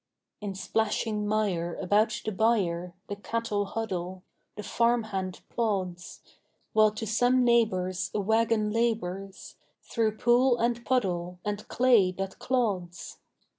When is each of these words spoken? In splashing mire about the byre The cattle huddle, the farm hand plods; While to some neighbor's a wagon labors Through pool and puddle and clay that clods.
In 0.41 0.55
splashing 0.55 1.27
mire 1.27 1.75
about 1.75 2.19
the 2.25 2.31
byre 2.31 2.95
The 3.07 3.15
cattle 3.17 3.65
huddle, 3.65 4.23
the 4.55 4.63
farm 4.63 5.03
hand 5.03 5.41
plods; 5.49 6.21
While 6.73 6.89
to 6.93 7.05
some 7.05 7.43
neighbor's 7.45 8.09
a 8.11 8.19
wagon 8.19 8.71
labors 8.71 9.57
Through 9.83 10.17
pool 10.17 10.57
and 10.57 10.83
puddle 10.83 11.37
and 11.45 11.67
clay 11.67 12.11
that 12.13 12.39
clods. 12.39 13.19